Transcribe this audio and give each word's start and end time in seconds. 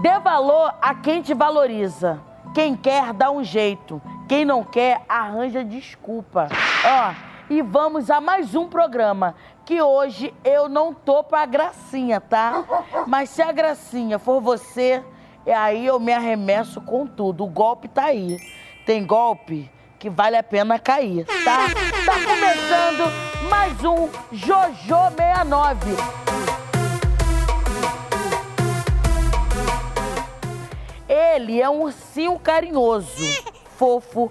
Dê 0.00 0.16
valor 0.20 0.74
a 0.80 0.94
quem 0.94 1.22
te 1.22 1.34
valoriza. 1.34 2.20
Quem 2.54 2.76
quer, 2.76 3.12
dá 3.12 3.30
um 3.30 3.42
jeito. 3.42 4.00
Quem 4.28 4.44
não 4.44 4.62
quer, 4.62 5.02
arranja 5.08 5.64
desculpa. 5.64 6.48
Ó, 6.84 7.14
e 7.50 7.62
vamos 7.62 8.08
a 8.08 8.20
mais 8.20 8.54
um 8.54 8.68
programa. 8.68 9.34
Que 9.64 9.82
hoje 9.82 10.32
eu 10.44 10.68
não 10.68 10.94
tô 10.94 11.24
pra 11.24 11.44
gracinha, 11.46 12.20
tá? 12.20 12.64
Mas 13.06 13.30
se 13.30 13.42
a 13.42 13.50
gracinha 13.50 14.20
for 14.20 14.40
você, 14.40 15.02
aí 15.46 15.84
eu 15.84 15.98
me 15.98 16.12
arremesso 16.12 16.80
com 16.80 17.04
tudo. 17.04 17.44
O 17.44 17.48
golpe 17.48 17.88
tá 17.88 18.04
aí. 18.04 18.38
Tem 18.86 19.04
golpe 19.04 19.68
que 19.98 20.08
vale 20.08 20.36
a 20.36 20.42
pena 20.44 20.78
cair, 20.78 21.26
tá? 21.44 21.66
Tá 22.06 22.14
começando 22.24 23.12
mais 23.50 23.84
um 23.84 24.08
Jojo 24.30 25.10
69. 25.16 26.27
Ele 31.58 31.64
é 31.64 31.68
um 31.68 31.82
ursinho 31.82 32.38
carinhoso, 32.38 33.24
fofo, 33.76 34.30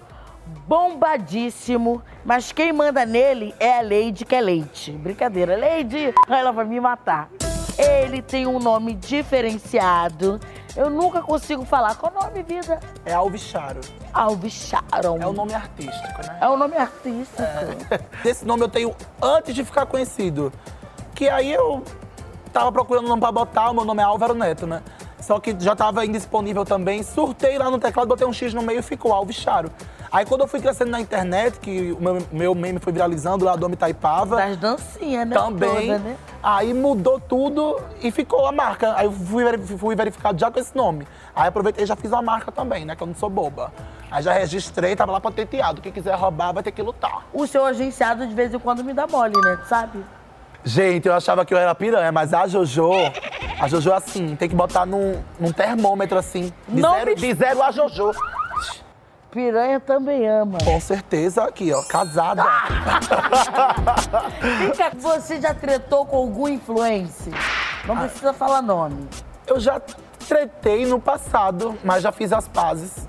bombadíssimo, 0.65 2.01
mas 2.23 2.53
quem 2.53 2.71
manda 2.71 3.05
nele 3.05 3.53
é 3.59 3.79
a 3.79 3.81
Lady, 3.81 4.23
que 4.23 4.33
é 4.33 4.39
leite. 4.39 4.93
Brincadeira, 4.93 5.57
Lady, 5.57 6.13
ela 6.29 6.53
vai 6.53 6.63
me 6.63 6.79
matar. 6.79 7.29
Ele 7.77 8.21
tem 8.21 8.47
um 8.47 8.59
nome 8.59 8.93
diferenciado. 8.93 10.39
Eu 10.73 10.89
nunca 10.89 11.21
consigo 11.21 11.65
falar. 11.65 11.95
Qual 11.95 12.13
o 12.13 12.23
nome, 12.23 12.43
vida? 12.43 12.79
É 13.05 13.13
Alvicharo. 13.13 13.81
Alvicharon. 14.13 15.17
É 15.19 15.27
o 15.27 15.33
nome 15.33 15.53
artístico, 15.53 16.21
né? 16.25 16.37
É 16.39 16.47
o 16.47 16.55
nome 16.55 16.77
artístico. 16.77 17.43
Esse 18.23 18.45
nome 18.45 18.63
eu 18.63 18.69
tenho 18.69 18.95
antes 19.21 19.53
de 19.53 19.65
ficar 19.65 19.85
conhecido. 19.85 20.53
Que 21.13 21.27
aí 21.27 21.51
eu 21.51 21.83
tava 22.53 22.71
procurando 22.71 23.03
um 23.05 23.09
nome 23.09 23.21
pra 23.21 23.33
botar, 23.33 23.69
o 23.69 23.73
meu 23.73 23.83
nome 23.83 24.01
é 24.01 24.05
Álvaro 24.05 24.33
Neto, 24.33 24.65
né? 24.65 24.81
Só 25.27 25.41
que 25.41 25.53
já 25.59 25.75
tava 25.75 26.05
indisponível 26.05 26.63
também. 26.63 27.03
Surtei 27.03 27.57
lá 27.57 27.69
no 27.69 27.77
teclado, 27.77 28.07
botei 28.07 28.25
um 28.25 28.31
X 28.31 28.53
no 28.53 28.61
meio 28.61 28.79
e 28.79 28.81
ficou 28.81 29.11
Alvicharo. 29.11 29.69
Aí 30.09 30.25
quando 30.25 30.39
eu 30.39 30.47
fui 30.47 30.61
crescendo 30.61 30.89
na 30.89 31.01
internet, 31.01 31.59
que 31.59 31.91
o 31.91 32.01
meu, 32.01 32.27
meu 32.31 32.55
meme 32.55 32.79
foi 32.79 32.93
viralizando 32.93 33.43
lá 33.43 33.57
do 33.57 33.65
Homem 33.65 33.77
Taipava. 33.77 34.37
Das 34.37 34.55
dancinhas, 34.55 35.27
né? 35.27 35.35
Também. 35.35 35.69
Toda, 35.87 35.99
né? 35.99 36.17
Aí 36.41 36.73
mudou 36.73 37.19
tudo 37.19 37.77
e 38.01 38.09
ficou 38.09 38.47
a 38.47 38.53
marca. 38.53 38.95
Aí 38.95 39.05
eu 39.05 39.11
fui, 39.11 39.43
fui 39.77 39.95
verificado 39.97 40.39
já 40.39 40.49
com 40.49 40.61
esse 40.61 40.73
nome. 40.73 41.05
Aí 41.35 41.49
aproveitei 41.49 41.83
e 41.83 41.87
já 41.87 41.97
fiz 41.97 42.13
a 42.13 42.21
marca 42.21 42.49
também, 42.49 42.85
né? 42.85 42.95
Que 42.95 43.03
eu 43.03 43.07
não 43.07 43.15
sou 43.15 43.29
boba. 43.29 43.73
Aí 44.09 44.23
já 44.23 44.31
registrei, 44.31 44.95
tava 44.95 45.11
lá 45.11 45.19
patenteado. 45.19 45.81
Quem 45.81 45.91
quiser 45.91 46.15
roubar 46.15 46.53
vai 46.53 46.63
ter 46.63 46.71
que 46.71 46.81
lutar. 46.81 47.25
O 47.33 47.45
seu 47.45 47.65
agenciado 47.65 48.25
de 48.25 48.33
vez 48.33 48.53
em 48.53 48.59
quando 48.59 48.81
me 48.81 48.93
dá 48.93 49.05
mole, 49.05 49.35
né? 49.43 49.59
Tu 49.61 49.67
Sabe? 49.67 50.05
Gente, 50.67 51.07
eu 51.07 51.13
achava 51.13 51.45
que 51.45 51.53
eu 51.53 51.57
era 51.57 51.73
piranha, 51.73 52.11
mas 52.11 52.33
a 52.33 52.45
Jojo, 52.45 52.91
a 53.57 53.69
Jojo 53.69 53.89
é 53.89 53.95
assim, 53.95 54.35
tem 54.35 54.49
que 54.49 54.55
botar 54.55 54.85
num, 54.85 55.23
num 55.39 55.53
termômetro 55.53 56.17
assim. 56.17 56.51
De 56.67 56.81
Não 56.81 56.93
zero, 56.95 57.09
me- 57.11 57.15
de 57.15 57.33
zero 57.33 57.63
a 57.63 57.71
Jojo. 57.71 58.11
Piranha 59.31 59.79
também 59.79 60.27
ama. 60.27 60.57
Com 60.65 60.77
certeza 60.81 61.45
aqui, 61.45 61.71
ó, 61.71 61.81
casada. 61.83 62.43
Cá, 64.77 64.91
você 64.95 65.39
já 65.39 65.53
tretou 65.53 66.05
com 66.05 66.17
algum 66.17 66.49
influencer? 66.49 67.31
Não 67.85 67.95
precisa 67.97 68.33
falar 68.33 68.61
nome. 68.61 69.07
Eu 69.45 69.61
já 69.61 69.79
tretei 70.27 70.85
no 70.85 70.99
passado, 70.99 71.77
mas 71.81 72.03
já 72.03 72.11
fiz 72.11 72.33
as 72.33 72.45
pazes. 72.47 73.07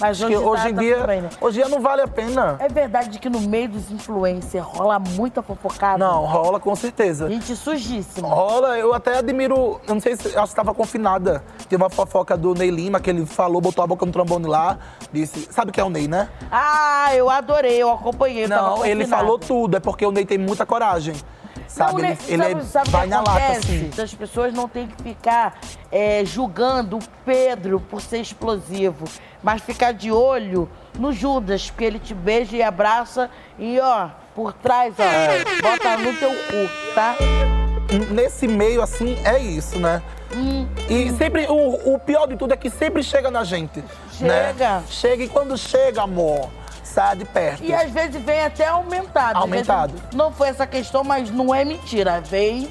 Mas 0.00 0.18
que 0.18 0.24
hoje, 0.24 0.36
hoje 0.36 0.68
em 0.68 0.74
tá 0.74 0.80
dia, 0.80 1.06
bem, 1.06 1.20
né? 1.22 1.30
hoje 1.40 1.58
em 1.58 1.62
dia 1.62 1.70
não 1.70 1.80
vale 1.80 2.02
a 2.02 2.08
pena. 2.08 2.56
É 2.58 2.68
verdade 2.68 3.18
que 3.18 3.28
no 3.28 3.40
meio 3.40 3.68
dos 3.68 3.90
influencers 3.90 4.64
rola 4.64 4.98
muita 4.98 5.42
fofocada? 5.42 5.98
Não, 5.98 6.24
rola 6.24 6.60
com 6.60 6.74
certeza. 6.76 7.28
Gente 7.28 7.56
sujíssima. 7.56 8.28
Rola, 8.28 8.78
eu 8.78 8.92
até 8.92 9.18
admiro, 9.18 9.80
eu 9.86 9.94
não 9.94 10.00
sei 10.00 10.16
se, 10.16 10.28
acho 10.28 10.34
que 10.34 10.42
estava 10.42 10.74
confinada. 10.74 11.42
Tem 11.68 11.76
uma 11.76 11.90
fofoca 11.90 12.36
do 12.36 12.54
Ney 12.54 12.70
Lima, 12.70 13.00
que 13.00 13.10
ele 13.10 13.24
falou, 13.24 13.60
botou 13.60 13.82
a 13.82 13.86
boca 13.86 14.04
no 14.04 14.12
trombone 14.12 14.46
lá, 14.46 14.78
disse, 15.12 15.48
sabe 15.50 15.72
quem 15.72 15.82
é 15.82 15.84
o 15.86 15.90
Ney, 15.90 16.06
né? 16.08 16.28
Ah, 16.50 17.14
eu 17.14 17.30
adorei, 17.30 17.82
eu 17.82 17.90
acompanhei. 17.90 18.44
eu 18.44 18.48
Não, 18.48 18.84
ele 18.84 19.06
falou 19.06 19.38
tudo, 19.38 19.76
é 19.76 19.80
porque 19.80 20.04
o 20.04 20.12
Ney 20.12 20.24
tem 20.24 20.38
muita 20.38 20.66
coragem. 20.66 21.14
Sabe? 21.68 21.92
Não, 21.92 22.08
né, 22.08 22.18
ele 22.28 22.44
ele 22.44 22.62
sabe, 22.62 22.64
sabe 22.64 22.88
o 22.88 22.92
vai 22.92 23.06
na 23.06 23.20
lata, 23.20 23.52
assim. 23.58 23.90
As 24.02 24.14
pessoas 24.14 24.52
não 24.52 24.68
têm 24.68 24.86
que 24.86 25.02
ficar 25.02 25.58
é, 25.90 26.24
julgando 26.24 26.96
o 26.96 27.00
Pedro 27.24 27.80
por 27.80 28.00
ser 28.00 28.18
explosivo, 28.18 29.04
mas 29.42 29.62
ficar 29.62 29.92
de 29.92 30.10
olho 30.10 30.68
no 30.98 31.12
Judas, 31.12 31.70
porque 31.70 31.84
ele 31.84 31.98
te 31.98 32.14
beija 32.14 32.56
e 32.56 32.62
abraça 32.62 33.28
e, 33.58 33.78
ó, 33.80 34.08
por 34.34 34.52
trás, 34.52 34.94
ó, 34.98 35.02
É. 35.02 35.44
bota 35.62 35.96
no 35.98 36.14
teu 36.16 36.30
cu, 36.30 36.94
tá? 36.94 37.16
Nesse 38.10 38.48
meio, 38.48 38.82
assim, 38.82 39.16
é 39.24 39.38
isso, 39.38 39.78
né? 39.78 40.02
Hum. 40.34 40.66
E 40.88 41.10
sempre, 41.12 41.46
o, 41.48 41.94
o 41.94 41.98
pior 41.98 42.26
de 42.26 42.36
tudo 42.36 42.52
é 42.52 42.56
que 42.56 42.68
sempre 42.68 43.02
chega 43.02 43.30
na 43.30 43.44
gente. 43.44 43.80
Né? 44.20 44.48
Chega. 44.48 44.82
Chega 44.88 45.24
e 45.24 45.28
quando 45.28 45.56
chega, 45.56 46.02
amor, 46.02 46.50
sai 46.96 47.14
de 47.16 47.26
perto. 47.26 47.62
E 47.62 47.74
às 47.74 47.90
vezes 47.90 48.22
vem 48.22 48.40
até 48.40 48.66
aumentado. 48.68 49.36
Às 49.36 49.42
Aumentado. 49.42 49.94
Não 50.14 50.32
foi 50.32 50.48
essa 50.48 50.66
questão, 50.66 51.04
mas 51.04 51.30
não 51.30 51.54
é 51.54 51.62
mentira. 51.62 52.22
Vem. 52.22 52.70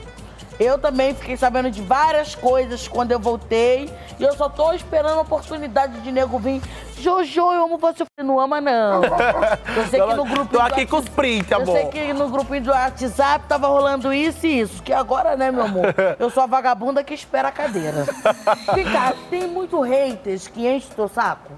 Eu 0.59 0.80
também 0.80 1.13
fiquei 1.13 1.36
sabendo 1.36 1.69
de 1.69 1.81
várias 1.81 2.34
coisas 2.34 2.88
quando 2.88 3.12
eu 3.12 3.19
voltei. 3.19 3.94
E 4.18 4.24
eu 4.24 4.34
só 4.34 4.50
tô 4.50 4.72
esperando 4.74 5.19
a 5.19 5.22
oportunidade 5.22 6.00
de 6.00 6.12
nego 6.12 6.40
vir. 6.40 6.62
Jojo, 6.97 7.41
eu 7.41 7.66
amo 7.66 7.78
você. 7.78 8.03
Não 8.18 8.40
ama, 8.40 8.62
não. 8.62 9.03
Eu 9.75 9.86
sei 9.90 10.02
que 10.02 10.13
no 10.13 10.24
grupo. 10.24 10.53
Tô 10.53 10.62
aqui 10.62 10.86
com 10.86 10.97
os 10.97 11.09
prints, 11.09 11.52
Eu 11.52 11.62
amor. 11.62 11.75
sei 11.75 11.86
que 11.88 12.13
no 12.13 12.30
grupinho 12.30 12.63
do 12.63 12.72
WhatsApp 12.72 13.46
tava 13.47 13.68
rolando 13.68 14.13
isso 14.13 14.47
e 14.47 14.62
isso. 14.62 14.81
Que 14.81 14.94
agora, 14.94 15.36
né, 15.36 15.52
meu 15.52 15.63
amor? 15.63 15.94
Eu 16.18 16.30
sou 16.30 16.42
a 16.42 16.46
vagabunda 16.47 17.03
que 17.03 17.13
espera 17.13 17.50
a 17.50 17.52
cadeira. 17.52 18.06
Cá, 18.92 19.13
tem 19.30 19.46
muito 19.47 19.81
haters 19.81 20.47
que 20.47 20.66
enche 20.66 20.88
o 20.94 20.96
teu 20.96 21.07
saco? 21.09 21.52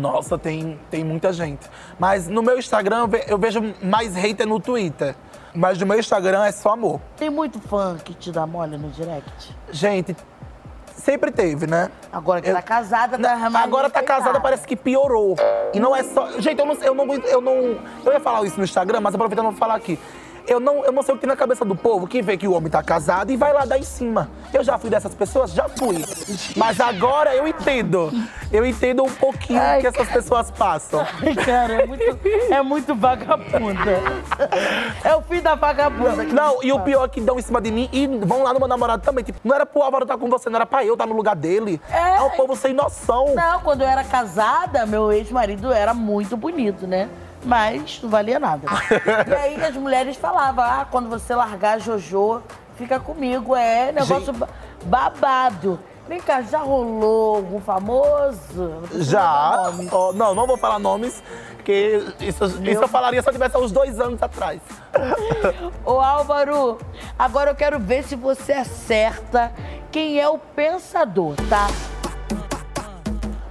Nossa, 0.00 0.38
tem, 0.38 0.78
tem 0.90 1.04
muita 1.04 1.32
gente. 1.32 1.68
Mas 1.98 2.26
no 2.26 2.42
meu 2.42 2.58
Instagram 2.58 3.00
eu 3.00 3.08
ve- 3.08 3.24
eu 3.28 3.38
vejo 3.38 3.74
mais 3.82 4.14
hater 4.14 4.46
no 4.46 4.58
Twitter. 4.58 5.14
Mas 5.54 5.78
no 5.78 5.86
meu 5.86 5.98
Instagram 5.98 6.44
é 6.44 6.52
só 6.52 6.70
amor. 6.70 7.00
Tem 7.16 7.28
muito 7.28 7.60
fã 7.60 7.96
que 8.02 8.14
te 8.14 8.30
dá 8.32 8.46
mole 8.46 8.76
no 8.78 8.88
direct? 8.90 9.54
Gente, 9.72 10.16
sempre 10.94 11.30
teve, 11.32 11.66
né? 11.66 11.90
Agora 12.12 12.40
que 12.40 12.48
Eu- 12.48 12.54
tá 12.54 12.62
casada, 12.62 13.18
tá 13.18 13.50
Agora 13.60 13.90
tá 13.90 14.02
casada, 14.02 14.40
parece 14.40 14.66
que 14.66 14.76
piorou. 14.76 15.34
E 15.74 15.80
não 15.80 15.94
é 15.94 16.02
só. 16.04 16.30
Gente, 16.40 16.60
eu 16.60 16.66
não, 16.66 16.74
eu 16.76 16.94
não. 16.94 17.14
Eu 17.14 17.40
não. 17.40 17.54
Eu 18.04 18.12
ia 18.12 18.20
falar 18.20 18.44
isso 18.46 18.56
no 18.58 18.64
Instagram, 18.64 19.00
mas 19.00 19.14
aproveitando 19.14 19.46
vou 19.46 19.54
falar 19.54 19.74
aqui. 19.74 19.98
Eu 20.50 20.58
não, 20.58 20.84
eu 20.84 20.90
não 20.90 21.00
sei 21.00 21.14
o 21.14 21.16
que 21.16 21.20
tem 21.20 21.28
na 21.28 21.36
cabeça 21.36 21.64
do 21.64 21.76
povo 21.76 22.08
que 22.08 22.20
vê 22.20 22.36
que 22.36 22.48
o 22.48 22.52
homem 22.52 22.68
tá 22.68 22.82
casado 22.82 23.30
e 23.30 23.36
vai 23.36 23.52
lá 23.52 23.64
dar 23.64 23.78
em 23.78 23.84
cima. 23.84 24.28
Eu 24.52 24.64
já 24.64 24.76
fui 24.76 24.90
dessas 24.90 25.14
pessoas? 25.14 25.52
Já 25.52 25.68
fui. 25.68 26.04
Mas 26.56 26.80
agora 26.80 27.36
eu 27.36 27.46
entendo. 27.46 28.10
Eu 28.50 28.66
entendo 28.66 29.04
um 29.04 29.10
pouquinho 29.12 29.60
Ai, 29.60 29.80
que 29.80 29.86
essas 29.86 30.08
pessoas 30.08 30.50
passam. 30.50 31.06
Ai, 31.22 31.36
cara, 31.36 31.82
é 31.82 31.86
muito, 31.86 32.18
é 32.50 32.62
muito 32.62 32.96
vagabunda. 32.96 33.92
É 35.04 35.14
o 35.14 35.22
filho 35.22 35.40
da 35.40 35.54
vagabunda. 35.54 36.24
que 36.26 36.32
Não, 36.32 36.60
e 36.64 36.72
o 36.72 36.80
pior 36.80 37.04
é 37.04 37.08
que 37.08 37.20
dão 37.20 37.38
em 37.38 37.42
cima 37.42 37.60
de 37.60 37.70
mim 37.70 37.88
e 37.92 38.08
vão 38.08 38.42
lá 38.42 38.52
no 38.52 38.58
meu 38.58 38.66
namorado 38.66 39.04
também. 39.04 39.22
Tipo, 39.22 39.38
não 39.44 39.54
era 39.54 39.64
pro 39.64 39.82
Álvaro 39.82 40.02
estar 40.02 40.18
com 40.18 40.28
você, 40.28 40.50
não 40.50 40.56
era 40.56 40.66
pra 40.66 40.84
eu 40.84 40.94
estar 40.94 41.06
no 41.06 41.14
lugar 41.14 41.36
dele. 41.36 41.80
É. 41.88 42.16
É 42.16 42.22
o 42.22 42.30
povo 42.30 42.56
sem 42.56 42.74
noção. 42.74 43.36
Não, 43.36 43.60
quando 43.60 43.82
eu 43.82 43.86
era 43.86 44.02
casada, 44.02 44.84
meu 44.84 45.12
ex-marido 45.12 45.72
era 45.72 45.94
muito 45.94 46.36
bonito, 46.36 46.88
né? 46.88 47.08
Mas 47.44 48.00
não 48.02 48.10
valia 48.10 48.38
nada. 48.38 48.66
e 49.28 49.34
aí 49.34 49.64
as 49.64 49.74
mulheres 49.74 50.16
falavam, 50.16 50.64
ah, 50.64 50.86
quando 50.90 51.08
você 51.08 51.34
largar 51.34 51.76
a 51.76 51.78
Jojo, 51.78 52.42
fica 52.76 53.00
comigo. 53.00 53.56
É 53.56 53.92
negócio 53.92 54.26
Gente. 54.26 54.36
ba- 54.36 54.48
babado. 54.84 55.78
Vem 56.08 56.20
cá, 56.20 56.42
já 56.42 56.58
rolou 56.58 57.36
algum 57.36 57.60
famoso? 57.60 58.82
Já. 58.96 59.70
Ó, 59.92 60.12
não, 60.12 60.34
não 60.34 60.44
vou 60.44 60.56
falar 60.56 60.80
nomes, 60.80 61.22
porque 61.54 62.02
isso, 62.18 62.44
isso 62.46 62.82
eu 62.82 62.88
falaria 62.88 63.22
se 63.22 63.28
eu 63.28 63.32
tivesse 63.32 63.54
há 63.54 63.60
uns 63.60 63.70
dois 63.70 64.00
anos 64.00 64.20
atrás. 64.20 64.60
Ô 65.86 66.00
Álvaro, 66.00 66.78
agora 67.16 67.52
eu 67.52 67.54
quero 67.54 67.78
ver 67.78 68.02
se 68.02 68.16
você 68.16 68.52
acerta 68.54 69.52
quem 69.92 70.18
é 70.18 70.28
o 70.28 70.36
pensador, 70.36 71.36
tá? 71.48 71.68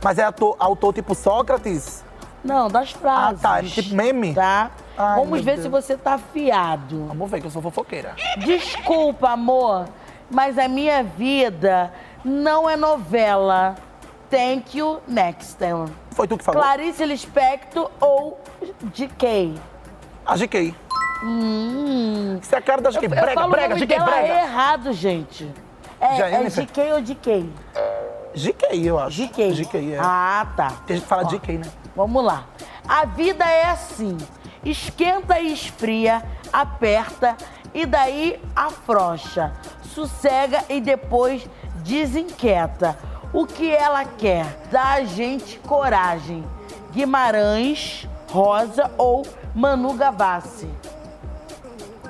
Mas 0.03 0.17
é 0.17 0.23
autor, 0.23 0.57
autor 0.59 0.93
tipo 0.93 1.15
Sócrates? 1.15 2.03
Não, 2.43 2.67
das 2.67 2.91
frases. 2.91 3.43
Ah, 3.43 3.49
tá, 3.49 3.59
é 3.59 3.63
tipo 3.63 3.93
meme? 3.95 4.33
Tá? 4.33 4.71
Ai, 4.97 5.15
Vamos 5.19 5.41
ver 5.41 5.53
Deus. 5.53 5.63
se 5.63 5.69
você 5.69 5.97
tá 5.97 6.13
afiado. 6.13 7.05
Vamos 7.07 7.29
ver 7.29 7.41
que 7.41 7.47
eu 7.47 7.51
sou 7.51 7.61
fofoqueira. 7.61 8.15
Desculpa, 8.37 9.31
amor, 9.31 9.85
mas 10.31 10.57
a 10.57 10.67
minha 10.67 11.03
vida 11.03 11.91
não 12.23 12.69
é 12.69 12.75
novela. 12.77 13.75
Thank 14.29 14.77
you, 14.77 14.99
next. 15.07 15.57
Foi 16.11 16.27
tu 16.27 16.37
que 16.37 16.43
falou? 16.43 16.61
Clarice 16.61 17.03
Lispector 17.05 17.89
ou 17.99 18.39
GK? 18.95 19.55
A 20.25 20.35
GK. 20.37 20.75
Hum. 21.23 22.37
Isso 22.41 22.53
é 22.53 22.57
a 22.59 22.61
cara 22.61 22.81
da 22.81 22.91
GK. 22.91 23.05
Eu 23.05 23.09
Brega, 23.09 23.33
falo 23.33 23.51
brega, 23.51 23.75
GK, 23.75 23.99
brega. 23.99 24.27
errado, 24.27 24.93
gente. 24.93 25.51
É, 25.99 26.21
é 26.21 26.29
Jennifer. 26.29 26.65
GK 26.65 26.91
ou 26.93 27.01
GK? 27.01 27.49
GK, 28.35 28.85
eu 28.85 28.99
acho. 28.99 29.23
GK. 29.23 29.53
GK, 29.53 29.93
é. 29.93 29.99
Ah, 29.99 30.47
tá. 30.55 30.71
Tem 30.85 30.97
gente 30.97 31.03
que 31.03 31.09
fala 31.09 31.23
Ó. 31.23 31.27
GK, 31.27 31.57
né? 31.57 31.71
Vamos 31.95 32.23
lá. 32.23 32.45
A 32.87 33.05
vida 33.05 33.45
é 33.45 33.65
assim: 33.65 34.17
esquenta 34.63 35.39
e 35.39 35.53
esfria, 35.53 36.23
aperta 36.51 37.35
e 37.73 37.85
daí 37.85 38.39
afrouxa, 38.55 39.53
sossega 39.93 40.63
e 40.69 40.81
depois 40.81 41.47
desinquieta. 41.83 42.97
O 43.31 43.45
que 43.45 43.69
ela 43.71 44.05
quer? 44.05 44.45
Dá 44.71 44.93
a 44.93 45.03
gente 45.03 45.59
coragem. 45.59 46.43
Guimarães, 46.91 48.07
Rosa 48.31 48.89
ou 48.97 49.23
Manu 49.53 49.93
Gavassi? 49.93 50.67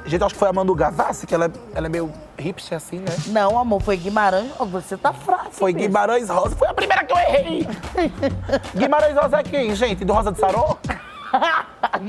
Gente, 0.06 0.24
acho 0.24 0.34
que 0.34 0.40
foi 0.40 0.48
a 0.48 0.54
Manu 0.54 0.74
Gavassi, 0.74 1.28
que 1.28 1.36
ela 1.36 1.46
é, 1.46 1.52
ela 1.76 1.88
é 1.88 1.90
meio 1.90 2.12
hipster 2.38 2.78
assim, 2.78 3.00
né? 3.00 3.16
Não, 3.28 3.60
amor, 3.60 3.82
foi 3.82 3.98
Guimarães. 3.98 4.52
Você 4.72 4.96
tá 4.96 5.12
fraco. 5.12 5.49
Foi. 5.60 5.74
Guimarães 5.74 6.30
Rosa, 6.30 6.56
foi 6.56 6.70
a 6.70 6.74
primeira 6.74 7.04
que 7.04 7.12
eu 7.12 7.18
errei. 7.18 7.68
Guimarães 8.74 9.18
Rosa 9.18 9.40
é 9.40 9.44
quem, 9.44 9.76
gente? 9.76 10.06
Do 10.06 10.14
Rosa 10.14 10.32
de 10.32 10.40
Sarô? 10.40 10.78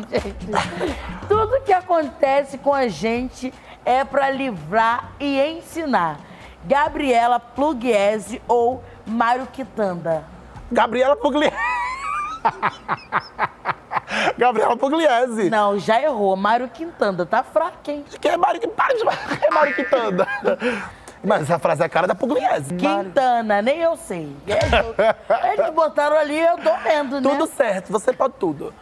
gente, 0.09 0.47
tudo 1.29 1.61
que 1.63 1.73
acontece 1.73 2.59
com 2.59 2.73
a 2.73 2.87
gente 2.87 3.53
é 3.85 4.05
pra 4.05 4.31
livrar 4.31 5.11
e 5.19 5.41
ensinar. 5.41 6.21
Gabriela 6.65 7.41
Pluguese 7.41 8.41
ou 8.47 8.85
Mário 9.05 9.47
Quitanda? 9.47 10.25
Gabriela 10.71 11.17
Pugliese. 11.17 11.57
Gabriela 14.39 14.77
Pugliese. 14.77 15.51
Não, 15.51 15.79
já 15.79 16.01
errou. 16.01 16.37
Mário 16.37 16.69
Quintanda, 16.69 17.27
tá 17.27 17.43
fraco, 17.43 17.79
hein? 17.91 18.05
Quem 18.21 18.31
é 18.31 18.37
Mário? 18.37 18.61
Para 18.69 18.95
de 18.95 19.03
é 19.45 19.51
Mário 19.51 19.75
Quintanda. 19.75 20.29
Mas 21.23 21.43
essa 21.43 21.59
frase 21.59 21.83
é 21.83 21.87
a 21.87 21.89
cara 21.89 22.07
da 22.07 22.15
Pugliese. 22.15 22.75
Quintana, 22.75 23.61
nem 23.61 23.79
eu 23.79 23.97
sei. 23.97 24.35
Eles- 24.47 24.61
Eles 25.59 25.75
botaram 25.75 26.17
ali, 26.17 26.39
eu 26.39 26.57
tô 26.59 26.75
vendo, 26.83 27.21
né? 27.21 27.31
Tudo 27.31 27.47
certo, 27.47 27.93
você 27.93 28.13
pode 28.13 28.35
tudo. 28.39 28.73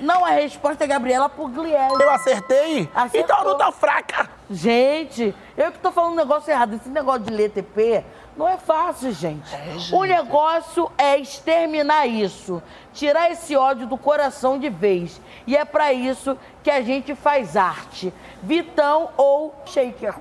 Não, 0.00 0.24
a 0.24 0.30
resposta 0.30 0.82
é 0.82 0.86
Gabriela 0.88 1.28
Pugliese. 1.28 2.02
Eu 2.02 2.10
acertei? 2.10 2.90
Acertou. 2.92 3.20
Então 3.36 3.44
não 3.44 3.56
tá 3.56 3.70
fraca. 3.70 4.28
Gente, 4.50 5.32
eu 5.56 5.70
que 5.70 5.78
tô 5.78 5.92
falando 5.92 6.14
um 6.14 6.16
negócio 6.16 6.50
errado. 6.50 6.74
Esse 6.74 6.88
negócio 6.88 7.20
de 7.22 7.32
ler 7.32 7.50
TP 7.50 8.04
não 8.36 8.48
é 8.48 8.56
fácil, 8.56 9.12
gente. 9.12 9.54
É, 9.54 9.78
gente. 9.78 9.94
O 9.94 10.02
negócio 10.02 10.90
é 10.98 11.16
exterminar 11.16 12.06
isso. 12.08 12.60
Tirar 12.92 13.30
esse 13.30 13.54
ódio 13.56 13.86
do 13.86 13.96
coração 13.96 14.58
de 14.58 14.68
vez. 14.68 15.20
E 15.46 15.56
é 15.56 15.64
pra 15.64 15.92
isso 15.92 16.36
que 16.64 16.70
a 16.72 16.82
gente 16.82 17.14
faz 17.14 17.56
arte. 17.56 18.12
Vitão 18.42 19.10
ou 19.16 19.54
Shaker? 19.64 20.14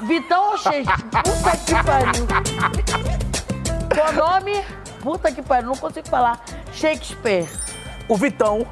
Vitão 0.00 0.50
ou 0.50 0.58
Shaker? 0.58 0.96
Puta 1.22 1.56
que 1.56 1.74
pariu. 1.84 2.26
Qual 3.94 4.12
nome? 4.12 4.64
Puta 5.00 5.32
que 5.32 5.42
pariu, 5.42 5.68
não 5.68 5.76
consigo 5.76 6.08
falar. 6.08 6.40
Shakespeare. 6.72 7.48
O 8.08 8.16
Vitão. 8.16 8.66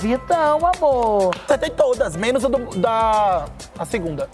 Vitão, 0.00 0.58
amor. 0.64 1.34
Acertei 1.44 1.70
todas, 1.70 2.14
menos 2.16 2.44
a 2.44 2.48
do- 2.48 2.76
da 2.78 3.46
a 3.78 3.84
segunda. 3.84 4.28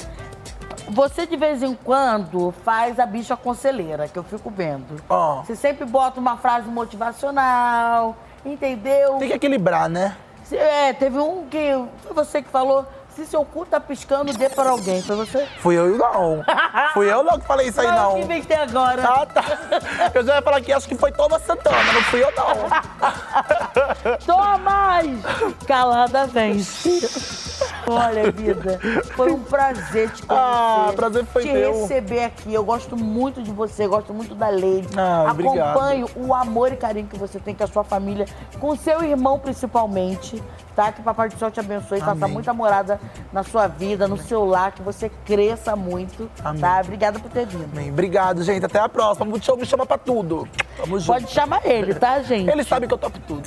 Você 0.91 1.27
de 1.27 1.37
vez 1.37 1.63
em 1.63 1.75
quando 1.75 2.53
faz 2.63 2.99
a 2.99 3.07
bicha 3.07 3.35
conselheira, 3.37 4.07
que 4.07 4.19
eu 4.19 4.23
fico 4.25 4.51
vendo. 4.51 5.01
Ó. 5.09 5.43
Você 5.43 5.57
sempre 5.57 5.87
bota 5.87 6.21
uma 6.21 6.37
frase 6.37 6.69
motivacional, 6.69 8.15
entendeu? 8.45 9.15
Tem 9.19 9.29
que 9.29 9.35
equilibrar, 9.35 9.89
né? 9.89 10.15
É, 10.53 10.93
teve 10.93 11.19
um 11.19 11.47
que 11.47 11.73
foi 12.03 12.13
você 12.15 12.43
que 12.43 12.51
falou, 12.51 12.85
se 13.15 13.27
seu 13.27 13.45
cu 13.45 13.65
tá 13.65 13.79
piscando, 13.81 14.33
dê 14.33 14.49
para 14.49 14.71
alguém. 14.71 15.01
Foi 15.03 15.17
você? 15.17 15.47
Fui 15.61 15.77
eu 15.77 15.97
não. 15.97 16.45
Fui 16.93 17.13
eu 17.13 17.23
não 17.23 17.39
que 17.39 17.47
falei 17.47 17.69
isso 17.69 17.81
aí, 17.81 17.87
eu 17.87 17.93
não. 17.93 18.15
que 18.15 18.21
inventei 18.21 18.57
agora. 18.57 19.03
Ah, 19.03 19.27
tá. 19.27 19.45
Eu 20.15 20.25
já 20.25 20.37
ia 20.37 20.43
falar 20.43 20.61
que 20.61 20.73
acho 20.73 20.89
que 20.89 20.97
foi 20.97 21.13
Toma 21.13 21.39
Santana, 21.39 21.93
não 21.93 22.03
fui 22.03 22.23
eu, 22.23 22.33
não. 22.33 24.17
Toma 24.27 24.59
mais! 24.59 25.21
Calada 25.67 26.27
vence. 26.27 27.44
Olha, 27.87 28.31
vida, 28.33 28.79
foi 29.15 29.31
um 29.33 29.41
prazer 29.41 30.11
te 30.11 30.23
conhecer. 30.23 30.29
Ah, 30.31 30.93
prazer 30.95 31.25
foi 31.27 31.43
te 31.43 31.53
meu. 31.53 31.73
receber 31.83 32.25
aqui. 32.25 32.53
Eu 32.53 32.65
gosto 32.65 32.97
muito 32.97 33.43
de 33.43 33.51
você, 33.51 33.87
gosto 33.87 34.13
muito 34.15 34.35
da 34.35 34.49
Lady. 34.49 34.89
Ah, 34.97 35.27
obrigado. 35.31 35.59
Acompanho 35.71 36.09
o 36.17 36.35
amor 36.35 36.73
e 36.73 36.77
carinho 36.77 37.07
que 37.07 37.19
você 37.19 37.39
tem 37.39 37.55
com 37.55 37.65
a 37.65 37.67
sua 37.67 37.85
família, 37.85 38.27
com 38.59 38.75
seu 38.77 39.03
irmão 39.03 39.39
principalmente, 39.39 40.43
tá? 40.75 40.93
Que 40.93 41.01
o 41.01 41.05
Papai 41.05 41.29
do 41.29 41.39
Céu 41.39 41.51
te 41.51 41.61
abençoe, 41.61 42.01
faça 42.01 42.13
Amém. 42.13 42.33
muita 42.33 42.53
morada 42.53 43.01
na 43.33 43.43
sua 43.43 43.67
vida, 43.67 44.09
no 44.09 44.17
seu 44.17 44.45
lar, 44.45 44.73
que 44.73 44.83
você 44.83 45.11
cresça 45.25 45.77
muito, 45.77 46.31
Amém. 46.45 46.61
tá? 46.61 46.81
Obrigada 46.83 47.19
por 47.19 47.31
ter 47.31 47.47
vindo. 47.47 47.67
Bem, 47.75 47.91
Obrigado, 47.91 48.43
gente. 48.43 48.65
Até 48.65 48.79
a 48.81 48.89
próxima. 48.89 49.27
O 49.35 49.43
show 49.43 49.57
me 49.57 49.67
chama 49.67 49.85
pra 49.87 49.99
tudo. 49.99 50.49
Tamo 50.77 50.99
junto. 50.99 51.21
Pode 51.21 51.31
chamar 51.31 51.61
ele, 51.65 51.95
tá, 51.95 52.21
gente? 52.23 52.51
Ele 52.51 52.65
sabe 52.65 52.87
que 52.87 52.95
eu 52.95 52.99
topo 52.99 53.19
tudo. 53.21 53.43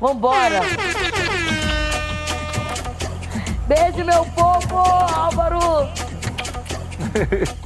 Vambora! 0.00 0.60
Beijo, 3.74 4.04
meu 4.04 4.26
povo! 4.26 4.76
Álvaro! 5.14 5.88